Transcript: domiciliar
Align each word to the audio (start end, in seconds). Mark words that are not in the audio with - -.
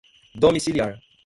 domiciliar 0.33 0.99